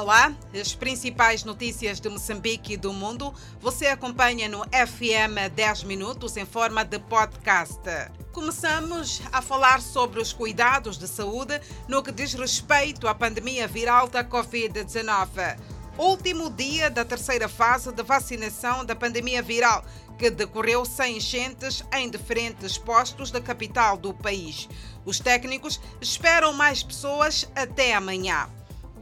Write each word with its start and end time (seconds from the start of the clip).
Olá, 0.00 0.32
as 0.54 0.76
principais 0.76 1.42
notícias 1.42 1.98
de 1.98 2.08
Moçambique 2.08 2.74
e 2.74 2.76
do 2.76 2.92
mundo 2.92 3.34
você 3.60 3.88
acompanha 3.88 4.48
no 4.48 4.60
FM 4.66 5.52
10 5.52 5.82
Minutos 5.82 6.36
em 6.36 6.46
forma 6.46 6.84
de 6.84 7.00
podcast. 7.00 7.80
Começamos 8.32 9.20
a 9.32 9.42
falar 9.42 9.82
sobre 9.82 10.20
os 10.20 10.32
cuidados 10.32 10.98
de 10.98 11.08
saúde 11.08 11.60
no 11.88 12.00
que 12.00 12.12
diz 12.12 12.32
respeito 12.32 13.08
à 13.08 13.14
pandemia 13.14 13.66
viral 13.66 14.06
da 14.06 14.22
Covid-19. 14.22 15.58
Último 15.98 16.48
dia 16.48 16.88
da 16.88 17.04
terceira 17.04 17.48
fase 17.48 17.90
de 17.90 18.02
vacinação 18.04 18.84
da 18.84 18.94
pandemia 18.94 19.42
viral, 19.42 19.84
que 20.16 20.30
decorreu 20.30 20.84
sem 20.84 21.16
enchentes 21.16 21.82
em 21.92 22.08
diferentes 22.08 22.78
postos 22.78 23.32
da 23.32 23.40
capital 23.40 23.96
do 23.96 24.14
país. 24.14 24.68
Os 25.04 25.18
técnicos 25.18 25.80
esperam 26.00 26.52
mais 26.52 26.84
pessoas 26.84 27.50
até 27.56 27.94
amanhã 27.96 28.48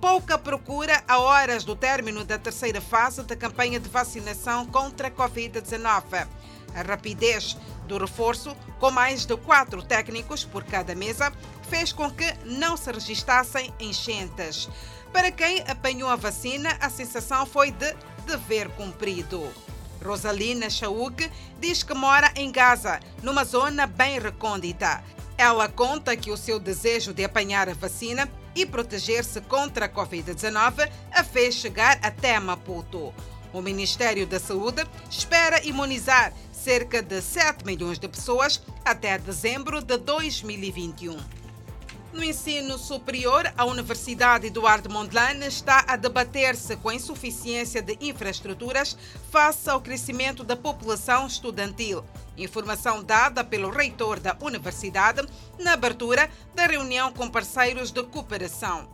pouca 0.07 0.39
procura 0.39 1.03
a 1.09 1.19
horas 1.19 1.65
do 1.65 1.75
término 1.75 2.25
da 2.25 2.39
terceira 2.39 2.81
fase 2.81 3.25
da 3.25 3.35
campanha 3.35 3.81
de 3.81 3.89
vacinação 3.89 4.65
contra 4.65 5.09
a 5.09 5.11
Covid-19. 5.11 6.29
A 6.77 6.83
rapidez 6.83 7.57
do 7.89 7.99
reforço, 7.99 8.57
com 8.79 8.93
mais 8.93 9.27
de 9.27 9.37
quatro 9.37 9.83
técnicos 9.83 10.45
por 10.45 10.63
cada 10.63 10.95
mesa, 10.95 11.33
fez 11.69 11.93
com 11.93 12.09
que 12.09 12.25
não 12.45 12.77
se 12.77 12.93
registassem 12.93 13.75
enchentes. 13.81 14.69
Para 15.13 15.33
quem 15.33 15.65
apanhou 15.67 16.09
a 16.09 16.15
vacina, 16.15 16.79
a 16.81 16.89
sensação 16.89 17.45
foi 17.45 17.73
de 17.73 17.93
dever 18.29 18.69
cumprido. 18.77 19.53
Rosalina 20.05 20.71
Chauk 20.71 21.29
diz 21.59 21.83
que 21.83 21.95
mora 21.95 22.31
em 22.37 22.53
Gaza, 22.53 23.01
numa 23.25 23.45
zona 23.45 23.89
bem 23.89 24.21
recôndita. 24.21 25.03
Ela 25.37 25.69
conta 25.69 26.17
que 26.17 26.31
o 26.31 26.37
seu 26.37 26.61
desejo 26.61 27.13
de 27.13 27.25
apanhar 27.25 27.69
a 27.69 27.75
vacina 27.75 28.31
e 28.57 28.67
proteger-se 28.67 29.41
contra 29.43 29.85
a 29.85 29.89
Covid-19 29.89 30.91
a 31.13 31.23
fez 31.23 31.55
chegar 31.55 31.99
até 32.03 32.41
Maputo. 32.41 33.15
O 33.53 33.63
Ministério 33.63 34.27
da 34.27 34.41
Saúde 34.41 34.85
espera 35.09 35.65
imunizar 35.65 36.33
cerca 36.51 37.01
de 37.01 37.23
7 37.23 37.65
milhões 37.65 37.99
de 37.99 38.09
pessoas 38.09 38.61
até 38.85 39.17
dezembro 39.19 39.81
de 39.81 39.97
2021. 39.99 41.46
No 42.17 42.25
ensino 42.25 42.79
superior, 42.79 43.53
a 43.59 43.67
Universidade 43.67 44.47
Eduardo 44.47 44.89
Mondlane 44.89 45.47
está 45.47 45.85
a 45.87 45.97
debater-se 45.97 46.75
com 46.77 46.89
a 46.89 46.95
insuficiência 46.95 47.83
de 47.83 47.95
infraestruturas 48.01 48.97
face 49.31 49.69
ao 49.69 49.83
crescimento 49.83 50.43
da 50.43 50.57
população 50.57 51.27
estudantil. 51.27 52.03
Informação 52.35 53.05
dada 53.05 53.45
pelo 53.45 53.69
reitor 53.69 54.19
da 54.19 54.35
universidade 54.41 55.29
na 55.59 55.75
abertura 55.75 56.31
da 56.55 56.67
reunião 56.67 57.13
com 57.13 57.29
parceiros 57.29 57.91
de 57.91 58.03
cooperação. 58.05 58.89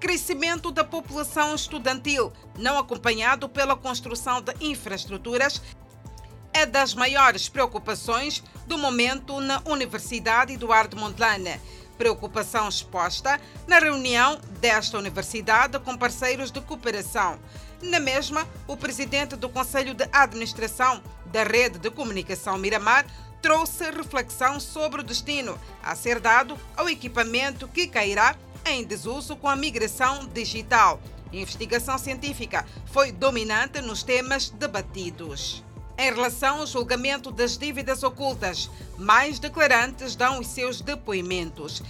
Crescimento 0.00 0.70
da 0.72 0.82
população 0.82 1.54
estudantil, 1.54 2.32
não 2.58 2.78
acompanhado 2.78 3.50
pela 3.50 3.76
construção 3.76 4.40
de 4.40 4.54
infraestruturas, 4.62 5.60
é 6.54 6.64
das 6.64 6.94
maiores 6.94 7.50
preocupações 7.50 8.42
do 8.66 8.78
momento 8.78 9.42
na 9.42 9.60
Universidade 9.66 10.54
Eduardo 10.54 10.96
Mondlane 10.96 11.60
preocupação 11.96 12.68
exposta 12.68 13.40
na 13.66 13.78
reunião 13.78 14.38
desta 14.60 14.98
universidade 14.98 15.78
com 15.80 15.96
parceiros 15.96 16.50
de 16.50 16.60
cooperação. 16.60 17.38
Na 17.82 18.00
mesma, 18.00 18.46
o 18.66 18.76
presidente 18.76 19.36
do 19.36 19.48
Conselho 19.48 19.94
de 19.94 20.08
Administração 20.12 21.02
da 21.26 21.42
Rede 21.42 21.78
de 21.78 21.90
Comunicação 21.90 22.56
Miramar 22.56 23.06
trouxe 23.42 23.90
reflexão 23.90 24.58
sobre 24.58 25.00
o 25.00 25.04
destino 25.04 25.58
a 25.82 25.94
ser 25.94 26.18
dado 26.18 26.58
ao 26.76 26.88
equipamento 26.88 27.68
que 27.68 27.86
cairá 27.86 28.34
em 28.64 28.84
desuso 28.84 29.36
com 29.36 29.48
a 29.48 29.54
migração 29.54 30.26
digital. 30.26 31.00
Investigação 31.32 31.98
científica 31.98 32.64
foi 32.86 33.12
dominante 33.12 33.80
nos 33.80 34.02
temas 34.02 34.50
debatidos. 34.50 35.64
Em 35.98 36.12
relação 36.12 36.58
ao 36.60 36.66
julgamento 36.66 37.30
das 37.30 37.56
dívidas 37.56 38.02
ocultas, 38.02 38.70
mais 38.98 39.38
declarantes 39.38 40.14
dão 40.14 40.40
os 40.40 40.46
seus 40.48 40.82
depoimentos. 40.82 41.82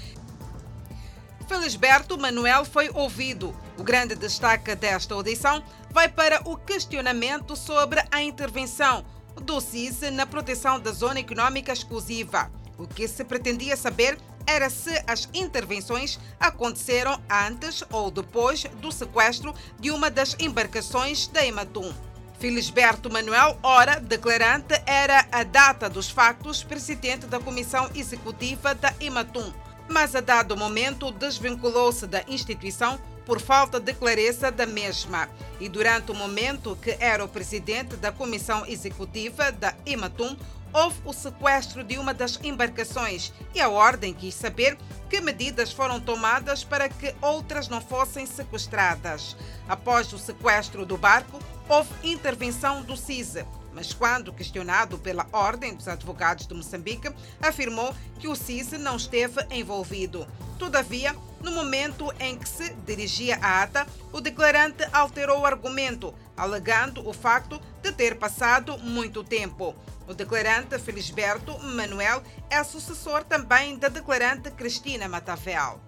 Felisberto 1.49 2.17
Manuel 2.17 2.65
foi 2.65 2.89
ouvido. 2.95 3.55
O 3.77 3.83
grande 3.83 4.15
destaque 4.15 4.75
desta 4.77 5.15
audição 5.15 5.63
vai 5.91 6.09
para 6.09 6.41
o 6.45 6.57
questionamento 6.57 7.57
sobre 7.57 8.03
a 8.11 8.23
intervenção 8.23 9.05
do 9.43 9.61
CIS 9.61 10.01
na 10.13 10.25
proteção 10.25 10.79
da 10.79 10.93
zona 10.93 11.21
econômica 11.21 11.73
exclusiva. 11.73 12.51
O 12.79 12.87
que 12.87 13.09
se 13.09 13.25
pretendia 13.25 13.77
saber 13.77 14.19
era 14.47 14.71
se 14.71 15.03
as 15.07 15.29
intervenções 15.35 16.19
aconteceram 16.39 17.21
antes 17.29 17.83
ou 17.91 18.11
depois 18.11 18.65
do 18.81 18.93
sequestro 18.93 19.53
de 19.81 19.91
uma 19.91 20.09
das 20.09 20.37
embarcações 20.39 21.27
da 21.27 21.45
Ematum. 21.45 21.93
Felisberto 22.39 23.11
Manuel, 23.11 23.59
ora 23.63 23.99
declarante, 23.99 24.81
era 24.85 25.27
a 25.33 25.43
data 25.43 25.89
dos 25.89 26.11
factos 26.11 26.63
presidente 26.63 27.27
da 27.27 27.41
Comissão 27.41 27.89
Executiva 27.95 28.75
da 28.75 28.93
Imatum, 29.01 29.53
mas 29.89 30.15
a 30.15 30.21
dado 30.21 30.57
momento 30.57 31.11
desvinculou-se 31.11 32.07
da 32.07 32.23
instituição 32.29 33.01
por 33.25 33.41
falta 33.41 33.81
de 33.81 33.95
clareza 33.95 34.53
da 34.53 34.67
mesma. 34.67 35.29
E 35.59 35.69
durante 35.69 36.13
o 36.13 36.15
momento 36.15 36.77
que 36.77 36.97
era 37.01 37.25
o 37.25 37.29
presidente 37.29 37.97
da 37.97 38.13
Comissão 38.13 38.67
Executiva 38.67 39.51
da 39.51 39.75
Imatum, 39.87 40.37
houve 40.77 41.01
o 41.07 41.13
sequestro 41.15 41.83
de 41.83 41.97
uma 41.97 42.13
das 42.13 42.39
embarcações 42.45 43.33
e 43.55 43.61
a 43.63 43.69
ordem 43.71 44.13
quis 44.13 44.35
saber 44.35 44.77
que 45.09 45.23
medidas 45.23 45.73
foram 45.73 45.99
tomadas 45.99 46.65
para 46.65 46.87
que 46.87 47.15
outras 47.23 47.67
não 47.67 47.81
fossem 47.81 48.27
sequestradas. 48.27 49.35
Após 49.67 50.13
o 50.13 50.19
sequestro 50.19 50.85
do 50.85 50.99
barco, 50.99 51.39
houve 51.67 51.89
intervenção 52.03 52.83
do 52.83 52.95
CISE, 52.95 53.47
mas 53.77 53.93
quando 53.93 54.33
questionado 54.33 54.97
pela 54.99 55.27
Ordem 55.31 55.75
dos 55.75 55.87
Advogados 55.87 56.47
de 56.47 56.55
Moçambique, 56.55 57.13
afirmou 57.43 57.95
que 58.19 58.27
o 58.27 58.35
CISE 58.35 58.79
não 58.79 58.97
esteve 58.97 59.47
envolvido. 59.51 60.27
Todavia, 60.59 61.15
no 61.43 61.53
momento 61.53 62.11
em 62.19 62.39
que 62.39 62.49
se 62.49 62.73
dirigia 62.87 63.37
à 63.37 63.63
ata, 63.63 63.87
o 64.15 64.23
declarante 64.23 64.83
alterou 64.95 65.41
o 65.41 65.47
argumento, 65.47 66.15
alegando 66.35 67.07
o 67.07 67.13
facto 67.13 67.61
de 67.83 67.93
ter 67.93 68.17
passado 68.17 68.79
muito 68.79 69.23
tempo. 69.23 69.77
O 70.09 70.15
declarante 70.15 70.79
Felisberto 70.79 71.59
Manuel 71.59 72.23
é 72.49 72.65
sucessor 72.65 73.25
também 73.25 73.77
da 73.77 73.89
declarante 73.89 74.51
Cristina 74.53 75.07
Matavel. 75.07 75.79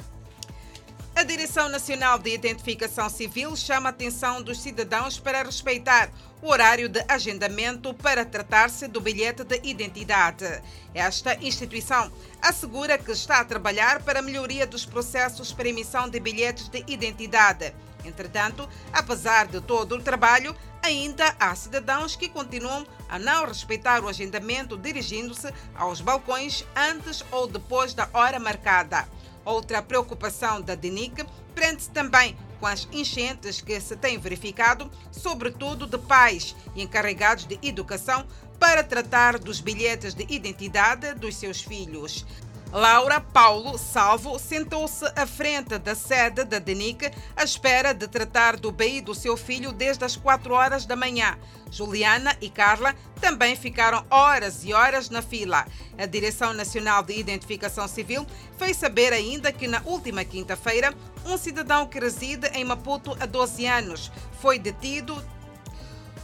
A 1.18 1.24
Direção 1.24 1.68
Nacional 1.68 2.16
de 2.16 2.32
Identificação 2.32 3.10
Civil 3.10 3.56
chama 3.56 3.88
a 3.88 3.90
atenção 3.90 4.40
dos 4.40 4.60
cidadãos 4.60 5.18
para 5.18 5.42
respeitar 5.42 6.12
o 6.40 6.48
horário 6.48 6.88
de 6.88 7.04
agendamento 7.08 7.92
para 7.92 8.24
tratar-se 8.24 8.86
do 8.86 9.00
bilhete 9.00 9.42
de 9.42 9.60
identidade. 9.64 10.46
Esta 10.94 11.34
instituição 11.44 12.12
assegura 12.40 12.96
que 12.96 13.10
está 13.10 13.40
a 13.40 13.44
trabalhar 13.44 14.00
para 14.04 14.20
a 14.20 14.22
melhoria 14.22 14.64
dos 14.64 14.86
processos 14.86 15.52
para 15.52 15.68
emissão 15.68 16.08
de 16.08 16.20
bilhetes 16.20 16.68
de 16.68 16.84
identidade. 16.86 17.74
Entretanto, 18.04 18.68
apesar 18.92 19.48
de 19.48 19.60
todo 19.60 19.96
o 19.96 20.00
trabalho, 20.00 20.54
ainda 20.80 21.34
há 21.40 21.52
cidadãos 21.56 22.14
que 22.14 22.28
continuam 22.28 22.86
a 23.08 23.18
não 23.18 23.44
respeitar 23.44 24.04
o 24.04 24.08
agendamento 24.08 24.76
dirigindo-se 24.76 25.52
aos 25.74 26.00
balcões 26.00 26.64
antes 26.76 27.24
ou 27.32 27.48
depois 27.48 27.92
da 27.92 28.08
hora 28.12 28.38
marcada. 28.38 29.17
Outra 29.48 29.81
preocupação 29.81 30.60
da 30.60 30.75
DENIC 30.75 31.25
prende-se 31.54 31.88
também 31.88 32.36
com 32.60 32.66
as 32.66 32.86
enchentes 32.92 33.62
que 33.62 33.81
se 33.81 33.97
têm 33.97 34.19
verificado, 34.19 34.91
sobretudo 35.10 35.86
de 35.86 35.97
pais 35.97 36.54
e 36.76 36.82
encarregados 36.82 37.47
de 37.47 37.59
educação, 37.62 38.26
para 38.59 38.84
tratar 38.84 39.38
dos 39.38 39.59
bilhetes 39.59 40.12
de 40.12 40.26
identidade 40.28 41.14
dos 41.14 41.34
seus 41.34 41.62
filhos. 41.62 42.26
Laura 42.72 43.18
Paulo 43.18 43.78
Salvo 43.78 44.38
sentou-se 44.38 45.04
à 45.16 45.26
frente 45.26 45.78
da 45.78 45.94
sede 45.94 46.44
da 46.44 46.58
DENIC 46.58 47.10
à 47.34 47.42
espera 47.42 47.94
de 47.94 48.06
tratar 48.06 48.59
do 48.59 48.70
BI 48.70 49.00
do 49.00 49.15
seu 49.15 49.38
filho 49.38 49.72
desde 49.72 50.04
as 50.04 50.16
4 50.16 50.53
horas 50.53 50.84
da 50.84 50.94
manhã. 50.94 51.38
Juliana 51.70 52.36
e 52.42 52.50
Carla 52.50 52.94
também 53.20 53.56
ficaram 53.56 54.04
horas 54.10 54.65
e 54.65 54.74
horas 54.74 55.09
na 55.09 55.22
fila. 55.22 55.66
A 55.97 56.04
Direção 56.04 56.53
Nacional 56.53 57.03
de 57.03 57.18
Identificação 57.18 57.88
Civil 57.88 58.26
fez 58.59 58.76
saber 58.76 59.14
ainda 59.14 59.50
que 59.50 59.66
na 59.66 59.80
última 59.86 60.22
quinta-feira, 60.22 60.94
um 61.24 61.38
cidadão 61.38 61.86
que 61.86 61.98
reside 61.98 62.48
em 62.48 62.64
Maputo 62.64 63.16
há 63.18 63.24
12 63.24 63.66
anos 63.66 64.12
foi 64.41 64.59
detido 64.59 65.16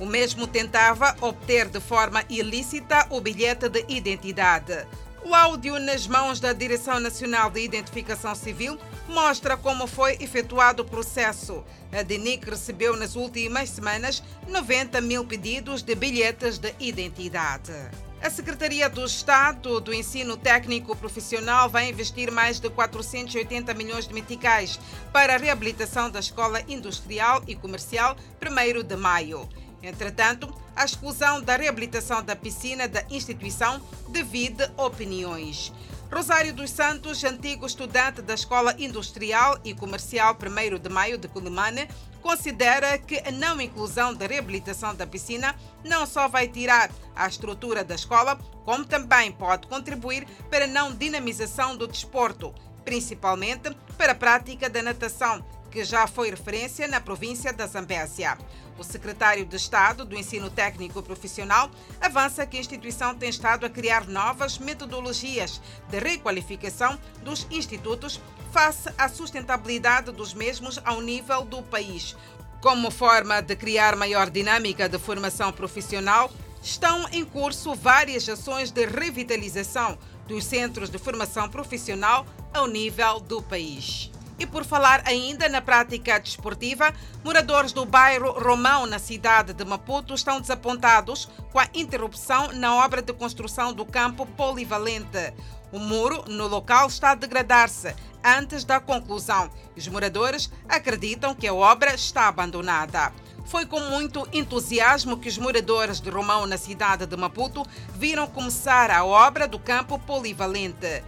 o 0.00 0.06
mesmo 0.06 0.47
tentava 0.49 1.17
obter 1.20 1.69
de 1.69 1.81
forma 1.81 2.25
ilícita 2.29 3.06
o 3.11 3.20
bilhete 3.20 3.69
de 3.69 3.85
identidade. 3.88 4.85
O 5.25 5.35
áudio 5.35 5.79
nas 5.79 6.06
mãos 6.06 6.38
da 6.38 6.53
Direção 6.53 7.00
Nacional 7.00 7.49
de 7.49 7.59
Identificação 7.59 8.35
Civil 8.35 8.79
mostra 9.09 9.56
como 9.56 9.87
foi 9.87 10.19
efetuado 10.21 10.82
o 10.82 10.85
processo. 10.85 11.65
A 11.91 12.03
DENIC 12.03 12.50
recebeu 12.50 12.94
nas 12.94 13.17
últimas 13.17 13.71
semanas 13.71 14.23
90 14.47 15.00
mil 15.00 15.25
pedidos 15.25 15.81
de 15.81 15.94
bilhetes 15.94 16.59
de 16.59 16.75
identidade. 16.79 17.73
A 18.21 18.29
Secretaria 18.29 18.88
do 18.91 19.03
Estado 19.05 19.81
do 19.81 19.94
Ensino 19.94 20.37
Técnico 20.37 20.94
Profissional 20.94 21.71
vai 21.71 21.88
investir 21.88 22.31
mais 22.31 22.61
de 22.61 22.69
480 22.69 23.73
milhões 23.73 24.06
de 24.06 24.12
meticais 24.12 24.79
para 25.11 25.37
a 25.37 25.38
reabilitação 25.38 26.11
da 26.11 26.21
Escola 26.21 26.62
Industrial 26.69 27.43
e 27.47 27.55
Comercial 27.55 28.15
1 28.43 28.82
de 28.82 28.97
Maio. 28.97 29.49
Entretanto, 29.85 30.53
a 30.75 30.85
exclusão 30.85 31.43
da 31.43 31.57
reabilitação 31.57 32.23
da 32.23 32.35
piscina 32.35 32.89
da 32.89 33.05
instituição 33.11 33.81
divide 34.09 34.65
opiniões. 34.77 35.73
Rosário 36.11 36.55
dos 36.55 36.71
Santos, 36.71 37.23
antigo 37.23 37.67
estudante 37.67 38.23
da 38.23 38.35
Escola 38.35 38.75
Industrial 38.79 39.59
e 39.65 39.75
Comercial 39.75 40.35
1 40.35 40.79
de 40.79 40.89
Maio 40.89 41.19
de 41.19 41.29
Culimane, 41.29 41.89
considera 42.23 42.97
que 42.97 43.19
a 43.19 43.31
não 43.31 43.61
inclusão 43.61 44.15
da 44.15 44.27
reabilitação 44.27 44.95
da 44.95 45.07
piscina 45.07 45.55
não 45.85 46.07
só 46.07 46.29
vai 46.29 46.49
tirar 46.49 46.91
a 47.15 47.29
estrutura 47.29 47.85
da 47.85 47.95
escola, 47.95 48.39
como 48.65 48.85
também 48.85 49.31
pode 49.33 49.67
contribuir 49.67 50.27
para 50.49 50.65
a 50.65 50.69
não 50.69 50.95
dinamização 50.95 51.77
do 51.77 51.87
desporto, 51.87 52.55
principalmente 52.85 53.71
para 53.99 54.13
a 54.13 54.15
prática 54.15 54.71
da 54.71 54.83
natação, 54.83 55.45
que 55.75 55.85
já 55.85 56.06
foi 56.06 56.31
referência 56.31 56.87
na 56.87 57.00
província 57.00 57.53
da 57.53 57.67
Zambésia. 57.67 58.38
O 58.79 58.85
secretário 58.85 59.44
de 59.44 59.56
Estado 59.56 60.05
do 60.05 60.17
Ensino 60.17 60.49
Técnico 60.49 61.03
Profissional 61.03 61.69
avança 62.00 62.47
que 62.47 62.56
a 62.56 62.61
instituição 62.61 63.12
tem 63.12 63.29
estado 63.29 63.67
a 63.67 63.69
criar 63.69 64.06
novas 64.06 64.56
metodologias 64.56 65.61
de 65.91 65.99
requalificação 65.99 66.97
dos 67.25 67.44
institutos 67.50 68.21
face 68.53 68.88
à 68.97 69.09
sustentabilidade 69.09 70.12
dos 70.12 70.32
mesmos 70.32 70.79
ao 70.85 71.00
nível 71.00 71.44
do 71.44 71.61
país. 71.61 72.17
Como 72.61 72.88
forma 72.93 73.43
de 73.43 73.56
criar 73.56 73.97
maior 73.97 74.31
dinâmica 74.31 74.88
de 74.88 74.97
formação 74.97 75.53
profissional, 75.53 76.31
estão 76.62 77.09
em 77.11 77.25
curso 77.25 77.75
várias 77.75 78.29
ações 78.29 78.71
de 78.71 78.87
revitalização 78.87 79.99
dos 80.29 80.44
centros 80.44 80.88
de 80.88 80.99
formação 80.99 81.49
profissional 81.49 82.25
ao 82.53 82.69
nível 82.69 83.19
do 83.19 83.43
país. 83.43 84.12
E 84.39 84.47
por 84.47 84.65
falar 84.65 85.03
ainda 85.07 85.49
na 85.49 85.61
prática 85.61 86.19
desportiva, 86.19 86.93
moradores 87.23 87.73
do 87.73 87.85
bairro 87.85 88.33
Romão, 88.33 88.85
na 88.87 88.99
cidade 88.99 89.53
de 89.53 89.65
Maputo, 89.65 90.15
estão 90.15 90.41
desapontados 90.41 91.29
com 91.53 91.59
a 91.59 91.69
interrupção 91.73 92.53
na 92.53 92.75
obra 92.75 93.01
de 93.01 93.13
construção 93.13 93.73
do 93.73 93.85
campo 93.85 94.27
polivalente. 94.27 95.33
O 95.71 95.79
muro 95.79 96.25
no 96.29 96.49
local 96.49 96.89
está 96.89 97.13
a 97.13 97.15
degradar-se 97.15 97.95
antes 98.25 98.65
da 98.65 98.81
conclusão. 98.81 99.51
Os 99.77 99.87
moradores 99.87 100.51
acreditam 100.69 101.35
que 101.35 101.47
a 101.47 101.55
obra 101.55 101.95
está 101.95 102.29
abandonada. 102.29 103.13
Foi 103.45 103.67
com 103.67 103.79
muito 103.79 104.27
entusiasmo 104.33 105.19
que 105.19 105.29
os 105.29 105.37
moradores 105.37 106.01
de 106.01 106.09
Romão, 106.11 106.47
na 106.47 106.57
cidade 106.57 107.07
de 107.07 107.17
Maputo, 107.17 107.65
viram 107.95 108.27
começar 108.27 108.91
a 108.91 109.05
obra 109.05 109.47
do 109.47 109.59
campo 109.59 109.99
polivalente. 109.99 111.05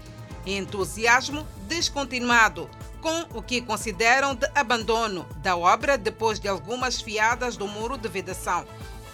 Entusiasmo 0.47 1.47
descontinuado 1.67 2.71
com 3.03 3.39
o 3.39 3.43
que 3.43 3.61
consideram 3.61 4.35
de 4.35 4.49
abandono 4.55 5.27
da 5.43 5.57
obra 5.57 5.99
depois 5.99 6.39
de 6.39 6.49
algumas 6.49 7.01
fiadas 7.01 7.57
do 7.57 7.67
muro 7.67 7.99
de 7.99 8.09
vedação. 8.09 8.65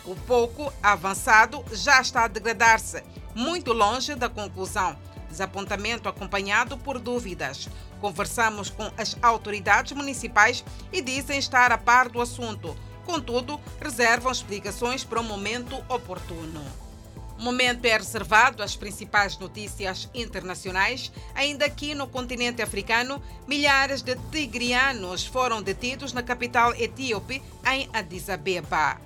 O 0.04 0.14
pouco 0.14 0.72
avançado 0.82 1.64
já 1.72 2.00
está 2.00 2.24
a 2.24 2.28
degradar-se, 2.28 3.02
muito 3.34 3.72
longe 3.72 4.14
da 4.14 4.28
conclusão. 4.28 4.96
Desapontamento 5.30 6.08
acompanhado 6.08 6.76
por 6.76 6.98
dúvidas. 6.98 7.68
Conversamos 8.00 8.68
com 8.68 8.90
as 8.98 9.16
autoridades 9.22 9.92
municipais 9.92 10.64
e 10.92 11.00
dizem 11.00 11.38
estar 11.38 11.72
a 11.72 11.78
par 11.78 12.08
do 12.08 12.20
assunto. 12.20 12.76
Contudo, 13.04 13.60
reservam 13.80 14.30
explicações 14.30 15.04
para 15.04 15.20
o 15.20 15.24
momento 15.24 15.76
oportuno. 15.88 16.62
Momento 17.42 17.86
é 17.86 17.98
reservado 17.98 18.62
às 18.62 18.76
principais 18.76 19.36
notícias 19.36 20.08
internacionais. 20.14 21.10
Ainda 21.34 21.64
aqui 21.64 21.92
no 21.92 22.06
continente 22.06 22.62
africano, 22.62 23.20
milhares 23.48 24.00
de 24.00 24.14
tigrianos 24.30 25.26
foram 25.26 25.60
detidos 25.60 26.12
na 26.12 26.22
capital 26.22 26.72
etíope, 26.76 27.42
em 27.68 27.90
Addis 27.92 28.30
Abeba. 28.30 29.00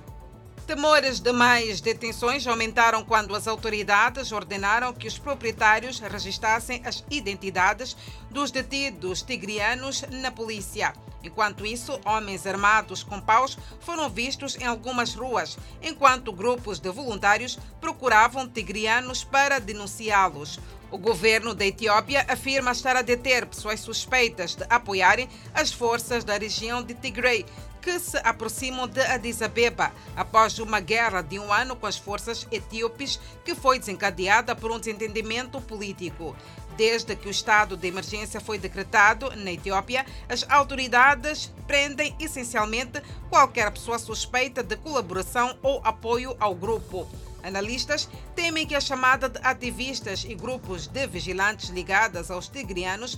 Temores 0.67 1.19
de 1.19 1.33
mais 1.33 1.81
detenções 1.81 2.47
aumentaram 2.47 3.03
quando 3.03 3.35
as 3.35 3.49
autoridades 3.49 4.31
ordenaram 4.33 4.93
que 4.93 5.09
os 5.09 5.19
proprietários 5.19 5.99
registrassem 5.99 6.83
as 6.85 7.03
identidades 7.11 7.97
dos 8.31 8.51
detidos 8.51 9.23
tigrianos 9.23 10.05
na 10.11 10.31
polícia. 10.31 10.93
Enquanto 11.27 11.67
isso, 11.67 12.01
homens 12.05 12.47
armados 12.47 13.03
com 13.03 13.21
paus 13.21 13.59
foram 13.81 14.09
vistos 14.09 14.57
em 14.57 14.65
algumas 14.65 15.13
ruas, 15.13 15.59
enquanto 15.83 16.33
grupos 16.33 16.79
de 16.79 16.89
voluntários 16.89 17.59
procuravam 17.81 18.49
tigrianos 18.49 19.25
para 19.25 19.59
denunciá-los. 19.59 20.61
O 20.89 20.97
governo 20.97 21.53
da 21.53 21.67
Etiópia 21.67 22.25
afirma 22.29 22.71
estar 22.71 22.95
a 22.95 23.03
deter 23.03 23.45
pessoas 23.47 23.81
suspeitas 23.81 24.55
de 24.55 24.65
apoiarem 24.71 25.29
as 25.53 25.73
forças 25.73 26.23
da 26.23 26.39
região 26.39 26.81
de 26.81 26.95
Tigray, 26.95 27.45
que 27.87 28.01
se 28.01 28.17
aproximam 28.25 28.89
de 28.89 29.01
Addis 29.01 29.41
Abeba 29.41 29.93
após 30.17 30.59
uma 30.59 30.81
guerra 30.81 31.23
de 31.23 31.39
um 31.39 31.53
ano 31.53 31.77
com 31.77 31.87
as 31.87 31.97
forças 31.97 32.45
etíopes 32.51 33.21
que 33.45 33.55
foi 33.55 33.79
desencadeada 33.79 34.57
por 34.57 34.73
um 34.73 34.81
desentendimento 34.81 35.61
político. 35.61 36.35
Desde 36.77 37.15
que 37.15 37.29
o 37.29 37.31
estado 37.31 37.77
de 37.77 37.87
emergência 37.87 38.41
foi 38.41 38.59
decretado 38.59 39.31
na 39.37 39.53
Etiópia, 39.53 40.05
as 40.29 40.45
autoridades 40.51 41.53
prendem 41.69 42.13
essencialmente 42.19 43.01
qualquer 43.31 43.71
pessoa 43.71 44.01
suspeita 44.01 44.65
de 44.65 44.75
colaboração 44.75 45.57
ou 45.63 45.81
apoio 45.85 46.37
ao 46.41 46.57
grupo. 46.57 47.09
Analistas 47.41 48.09
temem 48.35 48.67
que 48.67 48.75
a 48.75 48.81
chamada 48.81 49.29
de 49.29 49.39
ativistas 49.41 50.25
e 50.25 50.35
grupos 50.35 50.89
de 50.89 51.07
vigilantes 51.07 51.71
ligados 51.71 52.29
aos 52.29 52.49
tigrianos 52.49 53.17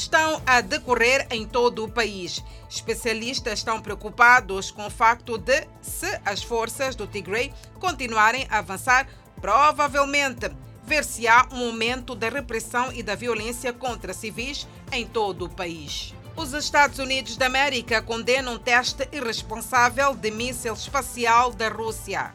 estão 0.00 0.42
a 0.46 0.60
decorrer 0.60 1.26
em 1.30 1.46
todo 1.46 1.84
o 1.84 1.90
país. 1.90 2.42
Especialistas 2.68 3.58
estão 3.58 3.80
preocupados 3.80 4.70
com 4.70 4.86
o 4.86 4.90
facto 4.90 5.36
de, 5.36 5.66
se 5.82 6.20
as 6.24 6.42
forças 6.42 6.94
do 6.94 7.06
Tigray 7.06 7.52
continuarem 7.78 8.46
a 8.50 8.58
avançar, 8.58 9.06
provavelmente 9.40 10.50
ver-se-á 10.84 11.48
um 11.52 11.66
aumento 11.66 12.14
da 12.14 12.28
repressão 12.28 12.92
e 12.92 13.02
da 13.02 13.14
violência 13.14 13.72
contra 13.72 14.14
civis 14.14 14.66
em 14.90 15.06
todo 15.06 15.44
o 15.44 15.50
país. 15.50 16.14
Os 16.34 16.54
Estados 16.54 16.98
Unidos 16.98 17.36
da 17.36 17.46
América 17.46 18.00
condenam 18.00 18.58
teste 18.58 19.06
irresponsável 19.12 20.14
de 20.14 20.30
míssil 20.30 20.72
espacial 20.72 21.52
da 21.52 21.68
Rússia. 21.68 22.32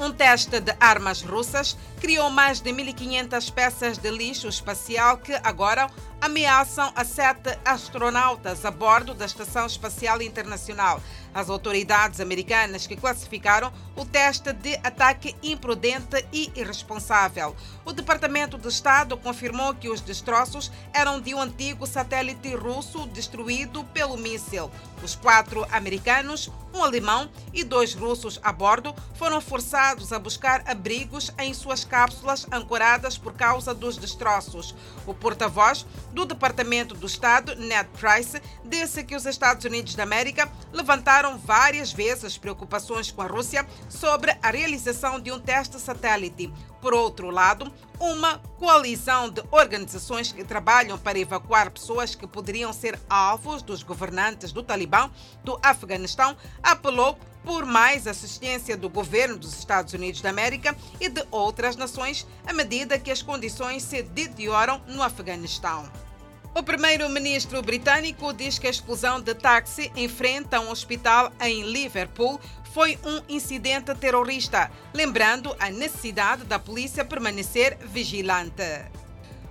Um 0.00 0.10
teste 0.10 0.60
de 0.60 0.74
armas 0.80 1.20
russas 1.20 1.76
criou 2.00 2.30
mais 2.30 2.58
de 2.58 2.70
1.500 2.72 3.52
peças 3.52 3.98
de 3.98 4.10
lixo 4.10 4.48
espacial 4.48 5.18
que 5.18 5.34
agora 5.44 5.90
ameaçam 6.22 6.90
a 6.96 7.04
sete 7.04 7.58
astronautas 7.66 8.64
a 8.64 8.70
bordo 8.70 9.12
da 9.12 9.26
Estação 9.26 9.66
Espacial 9.66 10.22
Internacional. 10.22 11.02
As 11.34 11.48
autoridades 11.48 12.20
americanas 12.20 12.86
que 12.86 12.96
classificaram 12.96 13.72
o 13.96 14.04
teste 14.04 14.52
de 14.52 14.74
ataque 14.82 15.36
imprudente 15.42 16.24
e 16.32 16.50
irresponsável. 16.56 17.54
O 17.84 17.92
Departamento 17.92 18.58
de 18.58 18.68
Estado 18.68 19.16
confirmou 19.16 19.74
que 19.74 19.88
os 19.88 20.00
destroços 20.00 20.72
eram 20.92 21.20
de 21.20 21.34
um 21.34 21.40
antigo 21.40 21.86
satélite 21.86 22.54
russo 22.54 23.06
destruído 23.08 23.84
pelo 23.84 24.16
míssil. 24.16 24.70
Os 25.02 25.14
quatro 25.14 25.66
americanos, 25.72 26.50
um 26.74 26.82
alemão 26.82 27.30
e 27.52 27.64
dois 27.64 27.94
russos 27.94 28.38
a 28.42 28.52
bordo 28.52 28.94
foram 29.14 29.40
forçados 29.40 30.12
a 30.12 30.18
buscar 30.18 30.62
abrigos 30.66 31.30
em 31.38 31.52
suas 31.54 31.84
cápsulas 31.84 32.46
ancoradas 32.52 33.18
por 33.18 33.32
causa 33.34 33.74
dos 33.74 33.96
destroços. 33.96 34.74
O 35.06 35.14
porta-voz 35.14 35.86
do 36.12 36.24
Departamento 36.24 36.94
do 36.94 37.06
Estado, 37.06 37.54
Ned 37.56 37.88
Price, 37.98 38.40
disse 38.64 39.02
que 39.04 39.16
os 39.16 39.26
Estados 39.26 39.64
Unidos 39.64 39.94
da 39.94 40.02
América 40.02 40.50
levantaram 40.72 41.19
várias 41.38 41.92
vezes 41.92 42.38
preocupações 42.38 43.10
com 43.10 43.22
a 43.22 43.26
Rússia 43.26 43.66
sobre 43.88 44.36
a 44.42 44.50
realização 44.50 45.20
de 45.20 45.30
um 45.30 45.38
teste 45.38 45.78
satélite. 45.78 46.52
Por 46.80 46.94
outro 46.94 47.30
lado, 47.30 47.70
uma 47.98 48.38
coalizão 48.58 49.28
de 49.28 49.42
organizações 49.50 50.32
que 50.32 50.44
trabalham 50.44 50.98
para 50.98 51.18
evacuar 51.18 51.70
pessoas 51.70 52.14
que 52.14 52.26
poderiam 52.26 52.72
ser 52.72 52.98
alvos 53.08 53.62
dos 53.62 53.82
governantes 53.82 54.52
do 54.52 54.62
Talibã 54.62 55.10
do 55.44 55.58
Afeganistão 55.62 56.36
apelou 56.62 57.18
por 57.44 57.64
mais 57.64 58.06
assistência 58.06 58.76
do 58.76 58.88
governo 58.88 59.36
dos 59.36 59.58
Estados 59.58 59.92
Unidos 59.92 60.20
da 60.20 60.30
América 60.30 60.76
e 61.00 61.08
de 61.08 61.24
outras 61.30 61.76
nações 61.76 62.26
à 62.46 62.52
medida 62.52 62.98
que 62.98 63.10
as 63.10 63.22
condições 63.22 63.82
se 63.82 64.02
deterioram 64.02 64.80
no 64.86 65.02
Afeganistão. 65.02 66.09
O 66.52 66.64
primeiro-ministro 66.64 67.62
britânico 67.62 68.32
diz 68.32 68.58
que 68.58 68.66
a 68.66 68.70
explosão 68.70 69.20
de 69.20 69.34
táxi 69.34 69.90
em 69.94 70.08
frente 70.08 70.54
a 70.54 70.60
um 70.60 70.70
hospital 70.70 71.32
em 71.40 71.62
Liverpool 71.62 72.40
foi 72.74 72.98
um 73.04 73.22
incidente 73.28 73.94
terrorista, 73.94 74.70
lembrando 74.92 75.54
a 75.60 75.70
necessidade 75.70 76.44
da 76.44 76.58
polícia 76.58 77.04
permanecer 77.04 77.78
vigilante. 77.86 78.99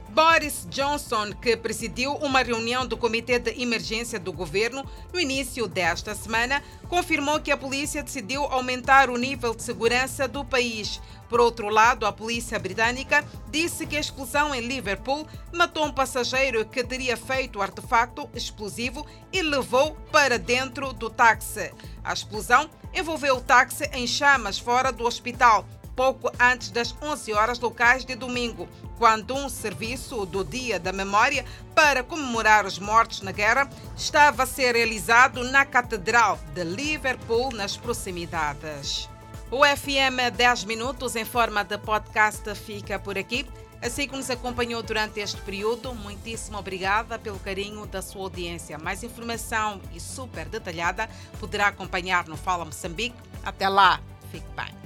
Boris 0.09 0.65
Johnson, 0.69 1.31
que 1.33 1.55
presidiu 1.55 2.13
uma 2.15 2.41
reunião 2.41 2.85
do 2.85 2.97
Comitê 2.97 3.37
de 3.37 3.61
Emergência 3.61 4.19
do 4.19 4.33
Governo 4.33 4.83
no 5.13 5.19
início 5.19 5.67
desta 5.67 6.15
semana, 6.15 6.63
confirmou 6.87 7.39
que 7.39 7.51
a 7.51 7.57
polícia 7.57 8.01
decidiu 8.01 8.43
aumentar 8.45 9.09
o 9.09 9.17
nível 9.17 9.53
de 9.53 9.61
segurança 9.61 10.27
do 10.27 10.43
país. 10.43 10.99
Por 11.29 11.39
outro 11.39 11.69
lado, 11.69 12.07
a 12.07 12.11
polícia 12.11 12.57
britânica 12.57 13.23
disse 13.49 13.85
que 13.85 13.95
a 13.95 13.99
explosão 13.99 14.53
em 14.53 14.61
Liverpool 14.61 15.27
matou 15.53 15.85
um 15.85 15.93
passageiro 15.93 16.65
que 16.65 16.83
teria 16.83 17.15
feito 17.15 17.59
o 17.59 17.61
artefacto 17.61 18.27
explosivo 18.33 19.05
e 19.31 19.43
levou 19.43 19.95
para 20.11 20.39
dentro 20.39 20.91
do 20.91 21.09
táxi. 21.09 21.71
A 22.03 22.11
explosão 22.11 22.67
envolveu 22.93 23.37
o 23.37 23.41
táxi 23.41 23.87
em 23.93 24.07
chamas 24.07 24.57
fora 24.57 24.91
do 24.91 25.05
hospital 25.05 25.65
pouco 25.99 26.31
antes 26.39 26.71
das 26.71 26.95
11 27.01 27.33
horas 27.33 27.59
locais 27.59 28.05
de 28.05 28.15
domingo, 28.15 28.69
quando 28.99 29.33
um 29.33 29.47
serviço 29.47 30.25
do 30.25 30.43
Dia 30.43 30.77
da 30.77 30.91
Memória 30.91 31.45
para 31.73 32.03
comemorar 32.03 32.65
os 32.65 32.77
mortos 32.77 33.21
na 33.21 33.31
guerra 33.31 33.69
estava 33.95 34.43
a 34.43 34.45
ser 34.45 34.75
realizado 34.75 35.41
na 35.45 35.65
Catedral 35.65 36.37
de 36.53 36.65
Liverpool, 36.65 37.51
nas 37.53 37.77
proximidades. 37.77 39.09
O 39.49 39.65
FM 39.65 40.35
10 40.35 40.65
Minutos, 40.65 41.15
em 41.15 41.25
forma 41.25 41.63
de 41.63 41.77
podcast, 41.77 42.53
fica 42.53 42.99
por 42.99 43.17
aqui. 43.17 43.47
Assim 43.81 44.09
que 44.09 44.15
nos 44.17 44.29
acompanhou 44.29 44.83
durante 44.83 45.21
este 45.21 45.39
período, 45.41 45.95
muitíssimo 45.95 46.57
obrigada 46.57 47.17
pelo 47.17 47.39
carinho 47.39 47.85
da 47.85 48.01
sua 48.01 48.23
audiência. 48.23 48.77
Mais 48.77 49.01
informação 49.01 49.81
e 49.93 49.99
super 49.99 50.45
detalhada 50.45 51.09
poderá 51.39 51.67
acompanhar 51.67 52.27
no 52.27 52.35
Fala 52.35 52.65
Moçambique. 52.65 53.15
Até 53.41 53.69
lá, 53.69 54.01
fique 54.29 54.45
bem. 54.55 54.78